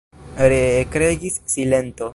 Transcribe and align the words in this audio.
Ree 0.51 0.71
ekregis 0.79 1.39
silento. 1.57 2.09